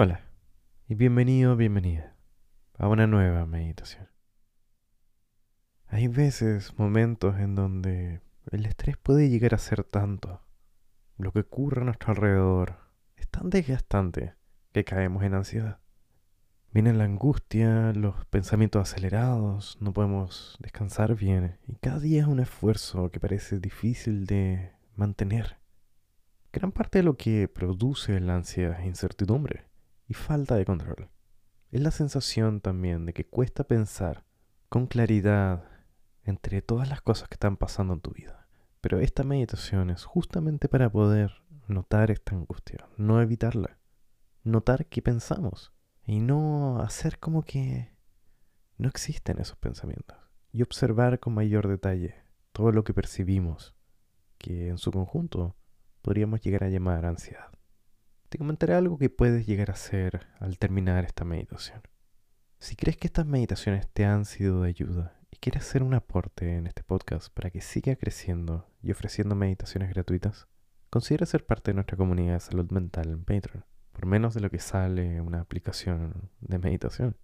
Hola 0.00 0.20
y 0.86 0.94
bienvenido, 0.94 1.56
bienvenida 1.56 2.14
a 2.74 2.86
una 2.86 3.08
nueva 3.08 3.46
meditación. 3.46 4.06
Hay 5.88 6.06
veces, 6.06 6.78
momentos 6.78 7.36
en 7.40 7.56
donde 7.56 8.20
el 8.52 8.66
estrés 8.66 8.96
puede 8.96 9.28
llegar 9.28 9.54
a 9.54 9.58
ser 9.58 9.82
tanto, 9.82 10.40
lo 11.16 11.32
que 11.32 11.40
ocurre 11.40 11.82
a 11.82 11.84
nuestro 11.84 12.12
alrededor 12.12 12.76
es 13.16 13.26
tan 13.26 13.50
desgastante 13.50 14.34
que 14.70 14.84
caemos 14.84 15.24
en 15.24 15.34
ansiedad. 15.34 15.80
Viene 16.70 16.92
la 16.92 17.02
angustia, 17.02 17.92
los 17.92 18.24
pensamientos 18.26 18.88
acelerados, 18.88 19.78
no 19.80 19.92
podemos 19.92 20.56
descansar 20.60 21.16
bien 21.16 21.58
y 21.66 21.74
cada 21.74 21.98
día 21.98 22.20
es 22.20 22.28
un 22.28 22.38
esfuerzo 22.38 23.10
que 23.10 23.18
parece 23.18 23.58
difícil 23.58 24.26
de 24.26 24.70
mantener. 24.94 25.56
Gran 26.52 26.70
parte 26.70 27.00
de 27.00 27.02
lo 27.02 27.16
que 27.16 27.48
produce 27.48 28.20
la 28.20 28.36
ansiedad 28.36 28.78
es 28.78 28.86
incertidumbre 28.86 29.67
y 30.08 30.14
falta 30.14 30.56
de 30.56 30.64
control. 30.64 31.10
Es 31.70 31.82
la 31.82 31.90
sensación 31.90 32.60
también 32.60 33.04
de 33.06 33.12
que 33.12 33.26
cuesta 33.26 33.64
pensar 33.64 34.24
con 34.68 34.86
claridad 34.86 35.64
entre 36.24 36.62
todas 36.62 36.88
las 36.88 37.02
cosas 37.02 37.28
que 37.28 37.34
están 37.34 37.56
pasando 37.56 37.94
en 37.94 38.00
tu 38.00 38.12
vida. 38.12 38.48
Pero 38.80 39.00
esta 39.00 39.22
meditación 39.22 39.90
es 39.90 40.04
justamente 40.04 40.68
para 40.68 40.90
poder 40.90 41.42
notar 41.66 42.10
esta 42.10 42.34
angustia, 42.34 42.88
no 42.96 43.20
evitarla. 43.20 43.78
Notar 44.44 44.86
qué 44.86 45.02
pensamos 45.02 45.72
y 46.06 46.20
no 46.20 46.80
hacer 46.80 47.18
como 47.18 47.42
que 47.42 47.92
no 48.78 48.88
existen 48.88 49.38
esos 49.40 49.58
pensamientos. 49.58 50.16
Y 50.52 50.62
observar 50.62 51.20
con 51.20 51.34
mayor 51.34 51.68
detalle 51.68 52.14
todo 52.52 52.72
lo 52.72 52.82
que 52.82 52.94
percibimos, 52.94 53.74
que 54.38 54.68
en 54.68 54.78
su 54.78 54.90
conjunto 54.90 55.56
podríamos 56.00 56.40
llegar 56.40 56.64
a 56.64 56.70
llamar 56.70 57.04
ansiedad. 57.04 57.57
Te 58.28 58.36
comentaré 58.36 58.74
algo 58.74 58.98
que 58.98 59.08
puedes 59.08 59.46
llegar 59.46 59.70
a 59.70 59.72
hacer 59.72 60.26
al 60.38 60.58
terminar 60.58 61.02
esta 61.06 61.24
meditación. 61.24 61.80
Si 62.58 62.76
crees 62.76 62.98
que 62.98 63.06
estas 63.06 63.24
meditaciones 63.24 63.88
te 63.88 64.04
han 64.04 64.26
sido 64.26 64.60
de 64.62 64.68
ayuda 64.68 65.18
y 65.30 65.38
quieres 65.38 65.62
hacer 65.62 65.82
un 65.82 65.94
aporte 65.94 66.58
en 66.58 66.66
este 66.66 66.82
podcast 66.82 67.32
para 67.32 67.48
que 67.48 67.62
siga 67.62 67.96
creciendo 67.96 68.68
y 68.82 68.90
ofreciendo 68.90 69.34
meditaciones 69.34 69.88
gratuitas, 69.88 70.46
considera 70.90 71.24
ser 71.24 71.46
parte 71.46 71.70
de 71.70 71.76
nuestra 71.76 71.96
comunidad 71.96 72.34
de 72.34 72.40
salud 72.40 72.70
mental 72.70 73.08
en 73.08 73.24
Patreon, 73.24 73.64
por 73.92 74.04
menos 74.04 74.34
de 74.34 74.40
lo 74.40 74.50
que 74.50 74.58
sale 74.58 75.22
una 75.22 75.40
aplicación 75.40 76.30
de 76.40 76.58
meditación. 76.58 77.16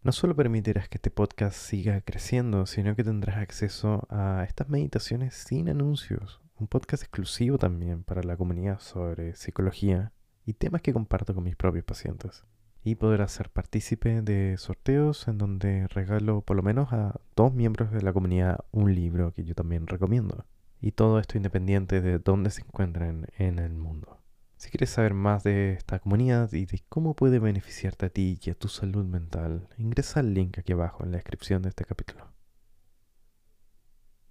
No 0.00 0.12
solo 0.12 0.34
permitirás 0.34 0.88
que 0.88 0.96
este 0.96 1.10
podcast 1.10 1.58
siga 1.58 2.00
creciendo, 2.00 2.64
sino 2.64 2.96
que 2.96 3.04
tendrás 3.04 3.36
acceso 3.36 4.06
a 4.08 4.42
estas 4.48 4.70
meditaciones 4.70 5.34
sin 5.34 5.68
anuncios, 5.68 6.40
un 6.58 6.66
podcast 6.66 7.02
exclusivo 7.02 7.58
también 7.58 8.04
para 8.04 8.22
la 8.22 8.38
comunidad 8.38 8.80
sobre 8.80 9.34
psicología 9.34 10.14
y 10.46 10.54
temas 10.54 10.80
que 10.80 10.92
comparto 10.92 11.34
con 11.34 11.44
mis 11.44 11.56
propios 11.56 11.84
pacientes. 11.84 12.44
Y 12.84 12.94
poder 12.94 13.28
ser 13.28 13.50
partícipe 13.50 14.22
de 14.22 14.56
sorteos 14.58 15.26
en 15.26 15.38
donde 15.38 15.88
regalo 15.88 16.40
por 16.42 16.56
lo 16.56 16.62
menos 16.62 16.92
a 16.92 17.20
dos 17.34 17.52
miembros 17.52 17.90
de 17.90 18.00
la 18.00 18.12
comunidad 18.12 18.64
un 18.70 18.94
libro 18.94 19.32
que 19.32 19.42
yo 19.42 19.56
también 19.56 19.88
recomiendo. 19.88 20.46
Y 20.80 20.92
todo 20.92 21.18
esto 21.18 21.36
independiente 21.36 22.00
de 22.00 22.20
dónde 22.20 22.50
se 22.50 22.62
encuentren 22.62 23.26
en 23.38 23.58
el 23.58 23.74
mundo. 23.74 24.20
Si 24.56 24.70
quieres 24.70 24.90
saber 24.90 25.14
más 25.14 25.42
de 25.42 25.72
esta 25.72 25.98
comunidad 25.98 26.52
y 26.52 26.64
de 26.64 26.80
cómo 26.88 27.14
puede 27.14 27.40
beneficiarte 27.40 28.06
a 28.06 28.10
ti 28.10 28.38
y 28.40 28.50
a 28.50 28.54
tu 28.54 28.68
salud 28.68 29.04
mental, 29.04 29.68
ingresa 29.78 30.20
al 30.20 30.32
link 30.32 30.58
aquí 30.58 30.72
abajo 30.72 31.02
en 31.02 31.10
la 31.10 31.16
descripción 31.16 31.62
de 31.62 31.70
este 31.70 31.84
capítulo. 31.84 32.30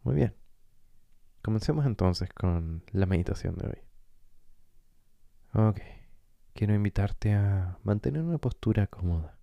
Muy 0.03 0.15
bien. 0.15 0.33
Comencemos 1.41 1.85
entonces 1.85 2.31
con 2.31 2.83
la 2.93 3.05
meditación 3.05 3.55
de 3.57 3.67
hoy. 3.67 3.77
Ok 5.67 5.81
quiero 6.55 6.73
invitarte 6.73 7.33
a 7.33 7.77
mantener 7.83 8.23
una 8.23 8.37
postura 8.37 8.87
cómoda. 8.87 9.37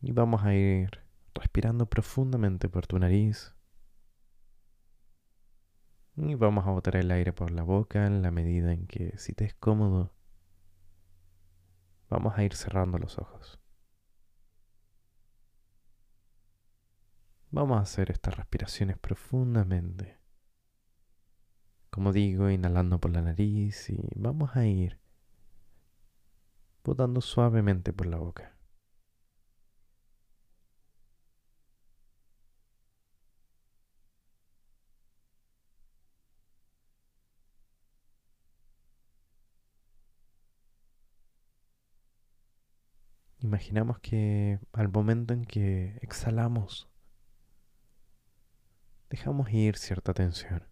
Y 0.00 0.12
vamos 0.12 0.44
a 0.44 0.54
ir 0.54 1.00
respirando 1.34 1.86
profundamente 1.86 2.68
por 2.68 2.86
tu 2.86 2.98
nariz. 2.98 3.54
Y 6.16 6.34
vamos 6.34 6.66
a 6.66 6.70
botar 6.70 6.96
el 6.96 7.10
aire 7.10 7.32
por 7.32 7.50
la 7.50 7.62
boca 7.62 8.06
en 8.06 8.22
la 8.22 8.30
medida 8.30 8.72
en 8.72 8.86
que, 8.86 9.16
si 9.16 9.32
te 9.32 9.44
es 9.46 9.54
cómodo, 9.54 10.12
vamos 12.10 12.36
a 12.36 12.44
ir 12.44 12.54
cerrando 12.54 12.98
los 12.98 13.18
ojos. 13.18 13.58
Vamos 17.50 17.78
a 17.78 17.82
hacer 17.82 18.10
estas 18.10 18.36
respiraciones 18.36 18.98
profundamente 18.98 20.17
como 21.90 22.12
digo, 22.12 22.50
inhalando 22.50 23.00
por 23.00 23.12
la 23.12 23.22
nariz 23.22 23.90
y 23.90 24.10
vamos 24.16 24.56
a 24.56 24.66
ir 24.66 24.98
botando 26.84 27.20
suavemente 27.20 27.92
por 27.92 28.06
la 28.06 28.18
boca. 28.18 28.58
Imaginamos 43.40 43.98
que 44.00 44.58
al 44.72 44.88
momento 44.88 45.32
en 45.32 45.44
que 45.44 45.98
exhalamos, 46.02 46.88
dejamos 49.10 49.50
ir 49.52 49.76
cierta 49.76 50.12
tensión. 50.12 50.64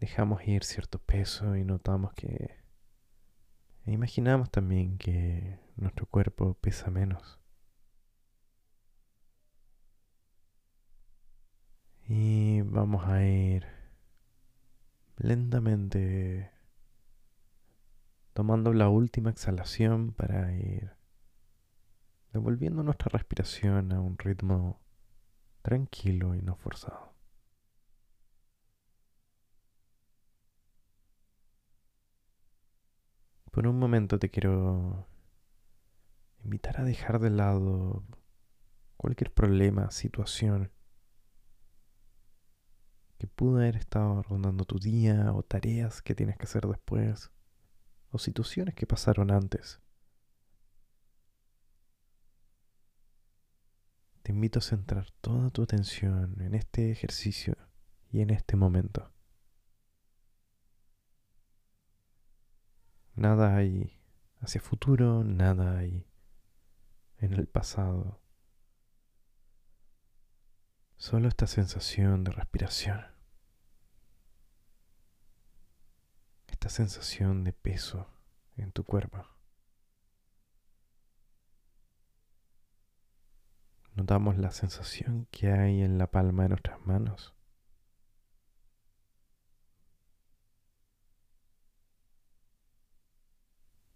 Dejamos 0.00 0.46
ir 0.48 0.64
cierto 0.64 0.98
peso 0.98 1.56
y 1.56 1.64
notamos 1.64 2.12
que... 2.14 2.58
E 3.86 3.92
imaginamos 3.92 4.50
también 4.50 4.98
que 4.98 5.58
nuestro 5.76 6.06
cuerpo 6.06 6.54
pesa 6.54 6.90
menos. 6.90 7.38
Y 12.08 12.62
vamos 12.62 13.06
a 13.06 13.24
ir 13.24 13.66
lentamente 15.16 16.50
tomando 18.32 18.72
la 18.72 18.88
última 18.88 19.30
exhalación 19.30 20.12
para 20.12 20.52
ir 20.54 20.92
devolviendo 22.32 22.82
nuestra 22.82 23.10
respiración 23.10 23.92
a 23.92 24.00
un 24.00 24.16
ritmo 24.18 24.80
tranquilo 25.62 26.34
y 26.34 26.42
no 26.42 26.56
forzado. 26.56 27.09
Por 33.50 33.66
un 33.66 33.78
momento 33.78 34.18
te 34.18 34.30
quiero 34.30 35.06
invitar 36.44 36.80
a 36.80 36.84
dejar 36.84 37.18
de 37.18 37.30
lado 37.30 38.04
cualquier 38.96 39.32
problema, 39.32 39.90
situación 39.90 40.70
que 43.18 43.26
pudo 43.26 43.58
haber 43.58 43.76
estado 43.76 44.22
rondando 44.22 44.64
tu 44.64 44.78
día 44.78 45.32
o 45.34 45.42
tareas 45.42 46.00
que 46.00 46.14
tienes 46.14 46.38
que 46.38 46.44
hacer 46.44 46.66
después 46.66 47.30
o 48.10 48.18
situaciones 48.18 48.74
que 48.74 48.86
pasaron 48.86 49.30
antes. 49.30 49.80
Te 54.22 54.32
invito 54.32 54.60
a 54.60 54.62
centrar 54.62 55.10
toda 55.20 55.50
tu 55.50 55.62
atención 55.62 56.40
en 56.40 56.54
este 56.54 56.90
ejercicio 56.90 57.56
y 58.10 58.20
en 58.20 58.30
este 58.30 58.56
momento. 58.56 59.12
Nada 63.20 63.54
hay 63.54 64.00
hacia 64.40 64.62
futuro, 64.62 65.24
nada 65.24 65.76
hay 65.76 66.06
en 67.18 67.34
el 67.34 67.46
pasado. 67.46 68.18
Solo 70.96 71.28
esta 71.28 71.46
sensación 71.46 72.24
de 72.24 72.30
respiración. 72.30 73.04
Esta 76.46 76.70
sensación 76.70 77.44
de 77.44 77.52
peso 77.52 78.08
en 78.56 78.72
tu 78.72 78.84
cuerpo. 78.84 79.22
Notamos 83.96 84.38
la 84.38 84.50
sensación 84.50 85.26
que 85.30 85.52
hay 85.52 85.82
en 85.82 85.98
la 85.98 86.10
palma 86.10 86.44
de 86.44 86.48
nuestras 86.48 86.80
manos. 86.86 87.34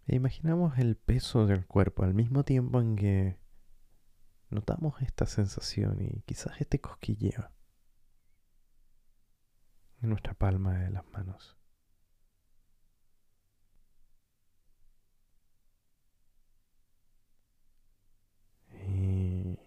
E 0.07 0.15
imaginamos 0.15 0.77
el 0.77 0.95
peso 0.97 1.45
del 1.47 1.65
cuerpo 1.65 2.03
al 2.03 2.13
mismo 2.13 2.43
tiempo 2.43 2.79
en 2.79 2.95
que 2.95 3.39
notamos 4.49 5.01
esta 5.01 5.25
sensación 5.25 6.01
y 6.01 6.21
quizás 6.21 6.61
este 6.61 6.79
cosquilleo 6.79 7.49
en 10.01 10.09
nuestra 10.09 10.33
palma 10.35 10.77
de 10.79 10.91
las 10.91 11.05
manos. 11.09 11.57
Y 18.87 19.59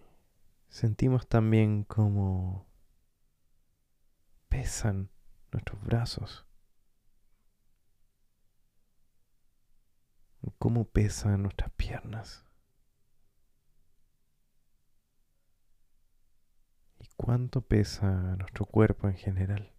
sentimos 0.69 1.27
también 1.29 1.83
como 1.83 2.69
pesan 4.49 5.11
nuestros 5.53 5.83
brazos, 5.83 6.48
cómo 10.59 10.85
pesan 10.85 11.43
nuestras 11.43 11.71
piernas 11.73 12.45
y 16.99 17.07
cuánto 17.17 17.63
pesa 17.63 18.37
nuestro 18.37 18.67
cuerpo 18.67 19.09
en 19.09 19.17
general. 19.17 19.73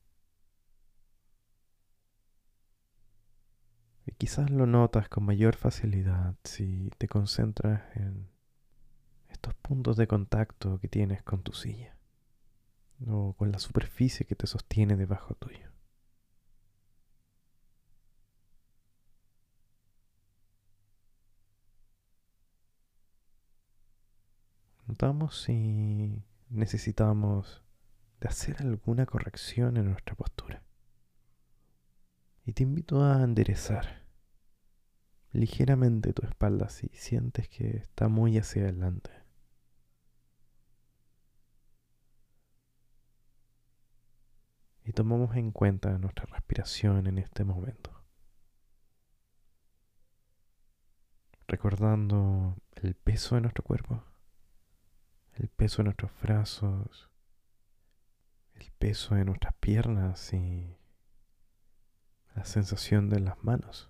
Y 4.05 4.11
quizás 4.13 4.49
lo 4.49 4.65
notas 4.65 5.07
con 5.09 5.23
mayor 5.25 5.55
facilidad 5.55 6.35
si 6.43 6.89
te 6.97 7.07
concentras 7.07 7.95
en 7.95 8.29
estos 9.29 9.53
puntos 9.55 9.97
de 9.97 10.07
contacto 10.07 10.79
que 10.79 10.87
tienes 10.87 11.21
con 11.23 11.43
tu 11.43 11.53
silla 11.53 11.95
o 13.07 13.33
con 13.33 13.51
la 13.51 13.59
superficie 13.59 14.25
que 14.25 14.35
te 14.35 14.47
sostiene 14.47 14.95
debajo 14.95 15.35
tuyo. 15.35 15.68
Notamos 24.89 25.43
si 25.43 26.25
necesitamos 26.49 27.63
de 28.19 28.27
hacer 28.27 28.59
alguna 28.63 29.05
corrección 29.05 29.77
en 29.77 29.85
nuestra 29.85 30.15
postura. 30.15 30.63
Y 32.43 32.53
te 32.53 32.63
invito 32.63 33.03
a 33.03 33.21
enderezar 33.21 34.07
ligeramente 35.31 36.11
tu 36.11 36.25
espalda 36.25 36.69
si 36.69 36.87
sientes 36.87 37.47
que 37.49 37.77
está 37.77 38.07
muy 38.07 38.39
hacia 38.39 38.63
adelante. 38.63 39.11
Y 44.85 44.93
tomamos 44.93 45.35
en 45.35 45.51
cuenta 45.51 45.95
nuestra 45.99 46.25
respiración 46.25 47.05
en 47.05 47.19
este 47.19 47.43
momento. 47.43 48.03
Recordando 51.47 52.57
el 52.73 52.95
peso 52.95 53.35
de 53.35 53.41
nuestro 53.41 53.63
cuerpo, 53.63 54.08
el 55.39 55.47
peso 55.47 55.77
de 55.77 55.85
nuestros 55.85 56.11
brazos, 56.21 57.09
el 58.55 58.71
peso 58.73 59.15
de 59.15 59.23
nuestras 59.23 59.53
piernas 59.55 60.33
y 60.33 60.77
la 62.35 62.43
sensación 62.43 63.09
de 63.09 63.21
las 63.21 63.41
manos. 63.43 63.89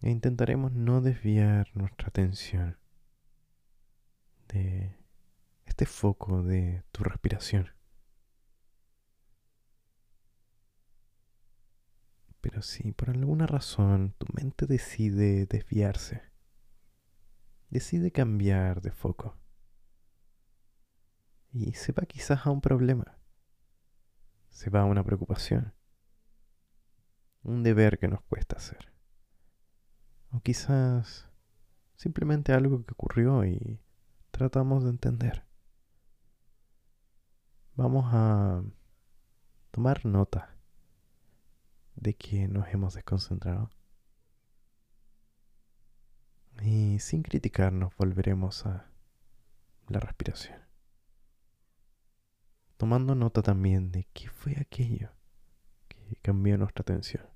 E 0.00 0.10
intentaremos 0.10 0.72
no 0.72 1.00
desviar 1.00 1.68
nuestra 1.74 2.08
atención 2.08 2.78
de 4.48 4.96
este 5.66 5.86
foco 5.86 6.42
de 6.42 6.82
tu 6.90 7.04
respiración. 7.04 7.70
Pero 12.40 12.62
si 12.62 12.92
por 12.92 13.10
alguna 13.10 13.46
razón 13.46 14.14
tu 14.18 14.26
mente 14.32 14.66
decide 14.66 15.44
desviarse, 15.44 16.29
decide 17.70 18.10
cambiar 18.10 18.82
de 18.82 18.90
foco 18.90 19.36
y 21.52 21.72
se 21.72 21.92
va 21.92 22.04
quizás 22.04 22.46
a 22.46 22.50
un 22.50 22.60
problema, 22.60 23.18
se 24.48 24.70
va 24.70 24.82
a 24.82 24.84
una 24.84 25.04
preocupación, 25.04 25.74
un 27.42 27.62
deber 27.62 27.98
que 27.98 28.08
nos 28.08 28.22
cuesta 28.22 28.56
hacer. 28.56 28.92
O 30.32 30.40
quizás 30.40 31.28
simplemente 31.96 32.52
algo 32.52 32.84
que 32.84 32.92
ocurrió 32.92 33.44
y 33.44 33.80
tratamos 34.30 34.84
de 34.84 34.90
entender. 34.90 35.44
Vamos 37.74 38.06
a 38.12 38.62
tomar 39.70 40.04
nota 40.06 40.56
de 41.96 42.14
que 42.14 42.46
nos 42.46 42.68
hemos 42.68 42.94
desconcentrado. 42.94 43.70
Y 46.62 46.98
sin 47.00 47.22
criticarnos 47.22 47.94
volveremos 47.96 48.66
a 48.66 48.90
la 49.88 50.00
respiración. 50.00 50.58
Tomando 52.76 53.14
nota 53.14 53.42
también 53.42 53.92
de 53.92 54.06
qué 54.12 54.28
fue 54.28 54.56
aquello 54.60 55.10
que 55.88 56.16
cambió 56.22 56.56
nuestra 56.58 56.82
atención. 56.82 57.30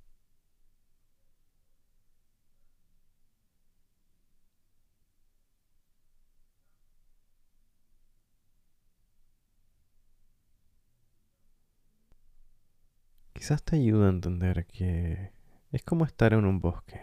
quizás 13.45 13.63
te 13.63 13.77
ayuda 13.77 14.07
a 14.07 14.11
entender 14.11 14.65
que 14.65 15.31
es 15.71 15.83
como 15.83 16.07
estar 16.07 16.33
en 16.33 16.47
un 16.47 16.61
bosque 16.61 16.99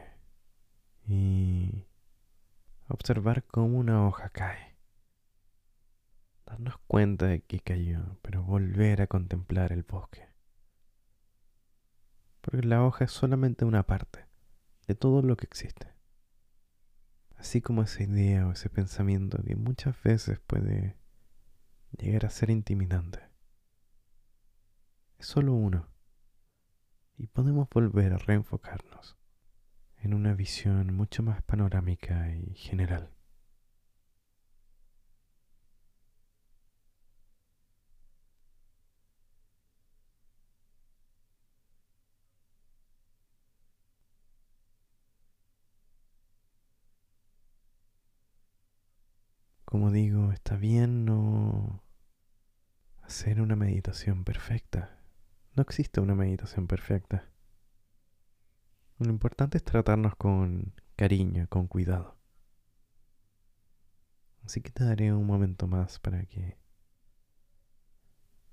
y 1.07 1.85
observar 2.91 3.43
cómo 3.45 3.77
una 3.77 4.07
hoja 4.07 4.29
cae. 4.29 4.75
Darnos 6.45 6.77
cuenta 6.87 7.27
de 7.27 7.41
que 7.41 7.59
cayó, 7.59 8.17
pero 8.21 8.43
volver 8.43 9.01
a 9.01 9.07
contemplar 9.07 9.71
el 9.71 9.83
bosque. 9.83 10.27
Porque 12.41 12.63
la 12.63 12.83
hoja 12.83 13.05
es 13.05 13.11
solamente 13.11 13.65
una 13.65 13.83
parte 13.83 14.27
de 14.87 14.95
todo 14.95 15.21
lo 15.21 15.37
que 15.37 15.45
existe. 15.45 15.93
Así 17.37 17.61
como 17.61 17.83
esa 17.83 18.03
idea 18.03 18.47
o 18.47 18.51
ese 18.51 18.69
pensamiento 18.69 19.41
que 19.43 19.55
muchas 19.55 20.01
veces 20.03 20.39
puede 20.39 20.97
llegar 21.97 22.25
a 22.25 22.29
ser 22.29 22.49
intimidante. 22.49 23.19
Es 25.17 25.27
solo 25.27 25.53
uno 25.53 25.87
y 27.17 27.27
podemos 27.27 27.69
volver 27.69 28.13
a 28.13 28.17
reenfocarnos 28.17 29.20
en 30.03 30.13
una 30.13 30.33
visión 30.33 30.93
mucho 30.95 31.23
más 31.23 31.41
panorámica 31.43 32.29
y 32.35 32.53
general. 32.55 33.11
Como 49.65 49.89
digo, 49.89 50.31
está 50.33 50.57
bien 50.57 51.05
no 51.05 51.81
hacer 53.03 53.41
una 53.41 53.55
meditación 53.55 54.23
perfecta. 54.25 54.97
No 55.55 55.63
existe 55.63 56.01
una 56.01 56.13
meditación 56.15 56.67
perfecta. 56.67 57.31
Lo 59.01 59.09
importante 59.09 59.57
es 59.57 59.63
tratarnos 59.63 60.15
con 60.15 60.75
cariño, 60.95 61.47
con 61.49 61.65
cuidado. 61.65 62.19
Así 64.45 64.61
que 64.61 64.69
te 64.69 64.83
daré 64.83 65.11
un 65.11 65.25
momento 65.25 65.65
más 65.65 65.97
para 65.97 66.23
que 66.27 66.55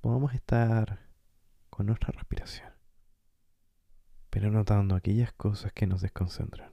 podamos 0.01 0.33
estar 0.33 1.01
con 1.69 1.85
nuestra 1.85 2.13
respiración, 2.13 2.73
pero 4.31 4.51
notando 4.51 4.95
aquellas 4.95 5.35
cosas 5.35 5.71
que 5.75 5.87
nos 5.87 6.01
desconcentran. 6.01 6.73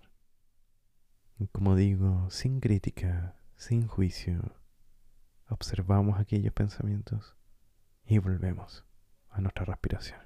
Y 1.37 1.47
como 1.47 1.75
digo, 1.75 2.29
sin 2.29 2.61
crítica, 2.61 3.35
sin 3.57 3.87
juicio, 3.89 4.55
observamos 5.49 6.17
aquellos 6.17 6.53
pensamientos 6.53 7.35
y 8.05 8.19
volvemos 8.19 8.85
a 9.31 9.41
nuestra 9.41 9.65
respiración. 9.65 10.24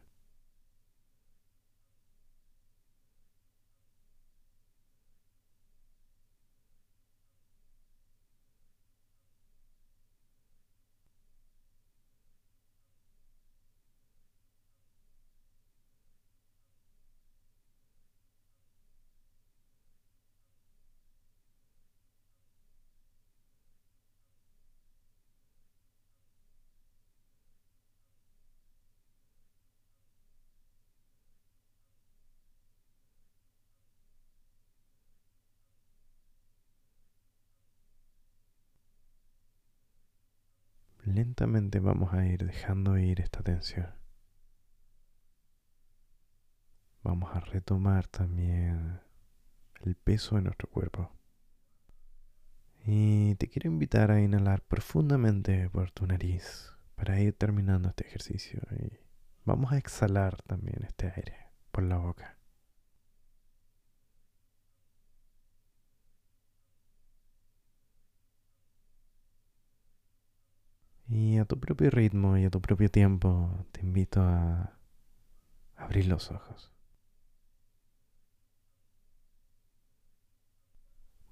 Lentamente 41.10 41.80
vamos 41.80 42.14
a 42.14 42.26
ir 42.26 42.46
dejando 42.46 42.98
ir 42.98 43.22
esta 43.22 43.42
tensión. 43.42 43.88
Vamos 47.04 47.36
a 47.36 47.40
retomar 47.40 48.08
también 48.08 49.00
el 49.82 49.96
peso 49.96 50.36
de 50.36 50.44
nuestro 50.44 50.70
cuerpo. 50.70 51.12
Y 52.86 53.36
te 53.36 53.50
quiero 53.50 53.70
invitar 53.70 54.12
a 54.12 54.22
inhalar 54.22 54.62
profundamente 54.62 55.70
por 55.70 55.92
tu 55.92 56.06
nariz, 56.08 56.74
para 56.96 57.20
ir 57.20 57.34
terminando 57.34 57.90
este 57.90 58.06
ejercicio 58.08 58.62
y 58.72 59.00
vamos 59.46 59.72
a 59.72 59.78
exhalar 59.78 60.42
también 60.44 60.84
este 60.84 61.12
aire 61.16 61.38
por 61.72 61.84
la 61.84 61.98
boca. 61.98 62.38
Y 71.10 71.38
a 71.39 71.39
tu 71.50 71.60
propio 71.60 71.90
ritmo 71.90 72.38
y 72.38 72.46
a 72.46 72.52
tu 72.52 72.62
propio 72.62 72.92
tiempo 72.92 73.66
te 73.72 73.82
invito 73.82 74.22
a 74.22 74.78
abrir 75.76 76.06
los 76.06 76.30
ojos. 76.30 76.72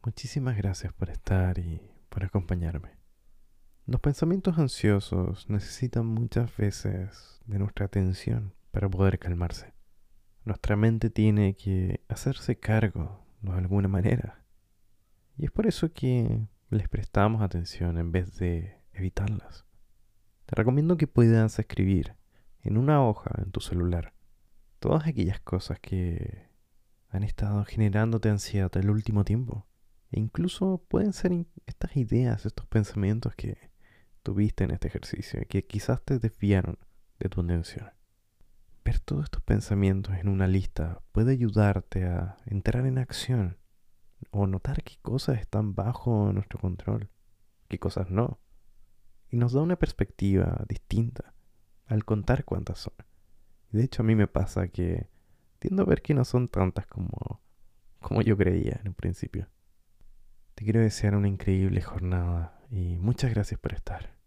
Muchísimas 0.04 0.58
gracias 0.58 0.92
por 0.92 1.12
estar 1.12 1.60
y 1.60 1.92
por 2.10 2.24
acompañarme. 2.24 2.98
Los 3.86 4.02
pensamientos 4.02 4.58
ansiosos 4.58 5.52
necesitan 5.52 6.08
muchas 6.08 6.58
veces 6.58 7.40
de 7.46 7.60
nuestra 7.60 7.86
atención 7.86 8.56
para 8.72 8.90
poder 8.90 9.20
calmarse. 9.20 9.76
Nuestra 10.46 10.76
mente 10.76 11.12
tiene 11.12 11.56
que 11.56 12.04
hacerse 12.10 12.58
cargo 12.58 13.24
de 13.42 13.52
alguna 13.52 13.88
manera. 13.88 14.44
Y 15.38 15.46
es 15.46 15.52
por 15.52 15.68
eso 15.68 15.94
que 15.94 16.48
les 16.72 16.90
prestamos 16.90 17.44
atención 17.44 18.00
en 18.00 18.12
vez 18.12 18.36
de 18.38 18.82
evitarlas. 18.94 19.67
Te 20.48 20.56
recomiendo 20.56 20.96
que 20.96 21.08
puedas 21.08 21.60
escribir 21.60 22.16
en 22.62 22.78
una 22.78 23.06
hoja 23.06 23.32
en 23.44 23.52
tu 23.52 23.60
celular 23.60 24.14
todas 24.80 25.06
aquellas 25.06 25.42
cosas 25.42 25.78
que 25.82 26.48
han 27.10 27.24
estado 27.24 27.66
generándote 27.66 28.30
ansiedad 28.30 28.72
el 28.78 28.90
último 28.90 29.26
tiempo. 29.26 29.68
E 30.10 30.22
incluso 30.22 30.86
pueden 30.88 31.12
ser 31.12 31.34
estas 31.66 31.98
ideas, 31.98 32.46
estos 32.46 32.66
pensamientos 32.66 33.36
que 33.36 33.58
tuviste 34.24 34.64
en 34.64 34.72
este 34.72 34.88
ejercicio, 34.88 35.42
que 35.50 35.66
quizás 35.66 36.02
te 36.02 36.18
desviaron 36.18 36.80
de 37.20 37.28
tu 37.28 37.42
atención. 37.42 37.92
Ver 38.86 39.02
todos 39.02 39.26
estos 39.26 39.44
pensamientos 39.44 40.16
en 40.16 40.30
una 40.30 40.48
lista 40.48 41.02
puede 41.12 41.34
ayudarte 41.34 42.06
a 42.06 42.38
entrar 42.46 42.86
en 42.86 43.00
acción 43.00 43.58
o 44.32 44.48
notar 44.48 44.82
qué 44.84 44.96
cosas 45.02 45.42
están 45.42 45.76
bajo 45.76 46.32
nuestro 46.32 46.58
control, 46.58 47.10
qué 47.68 47.80
cosas 47.80 48.10
no 48.10 48.40
y 49.30 49.38
nos 49.38 49.54
da 49.54 49.62
una 49.62 49.78
perspectiva 49.78 50.64
distinta 50.68 51.34
al 51.86 52.06
contar 52.06 52.46
cuántas 52.46 52.80
son. 52.80 52.94
De 53.72 53.84
hecho, 53.84 54.02
a 54.02 54.06
mí 54.06 54.16
me 54.16 54.28
pasa 54.28 54.68
que 54.68 55.08
tiendo 55.60 55.84
a 55.84 55.86
ver 55.86 56.02
que 56.02 56.14
no 56.14 56.24
son 56.26 56.48
tantas 56.48 56.88
como, 56.88 57.42
como 58.00 58.22
yo 58.22 58.38
creía 58.38 58.80
en 58.82 58.90
un 58.90 58.94
principio. 58.94 59.50
Te 60.56 60.64
quiero 60.64 60.82
desear 60.82 61.16
una 61.16 61.28
increíble 61.28 61.82
jornada 61.82 62.60
y 62.72 62.98
muchas 62.98 63.32
gracias 63.32 63.60
por 63.60 63.74
estar. 63.74 64.18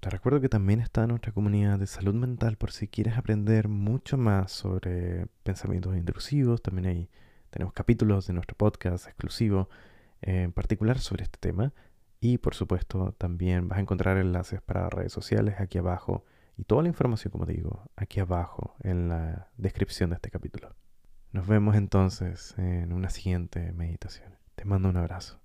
Te 0.00 0.08
recuerdo 0.08 0.40
que 0.40 0.48
también 0.48 0.80
está 0.80 1.06
nuestra 1.06 1.32
comunidad 1.32 1.78
de 1.78 1.86
salud 1.86 2.14
mental 2.14 2.56
por 2.56 2.72
si 2.72 2.88
quieres 2.88 3.18
aprender 3.18 3.68
mucho 3.68 4.16
más 4.16 4.50
sobre 4.50 5.26
pensamientos 5.42 5.94
intrusivos. 5.94 6.62
También 6.62 6.86
ahí 6.86 7.10
tenemos 7.50 7.74
capítulos 7.74 8.26
de 8.26 8.32
nuestro 8.32 8.56
podcast 8.56 9.06
exclusivo 9.06 9.68
en 10.22 10.52
particular 10.52 10.98
sobre 11.00 11.24
este 11.24 11.38
tema. 11.38 11.74
Y 12.20 12.38
por 12.38 12.54
supuesto 12.54 13.12
también 13.16 13.68
vas 13.68 13.78
a 13.78 13.82
encontrar 13.82 14.18
enlaces 14.18 14.60
para 14.60 14.90
redes 14.90 15.12
sociales 15.12 15.56
aquí 15.58 15.78
abajo 15.78 16.24
y 16.56 16.64
toda 16.64 16.82
la 16.82 16.88
información, 16.88 17.32
como 17.32 17.46
digo, 17.46 17.90
aquí 17.96 18.20
abajo 18.20 18.76
en 18.80 19.08
la 19.08 19.48
descripción 19.56 20.10
de 20.10 20.16
este 20.16 20.30
capítulo. 20.30 20.76
Nos 21.32 21.46
vemos 21.46 21.76
entonces 21.76 22.54
en 22.58 22.92
una 22.92 23.08
siguiente 23.08 23.72
meditación. 23.72 24.36
Te 24.54 24.66
mando 24.66 24.90
un 24.90 24.98
abrazo. 24.98 25.40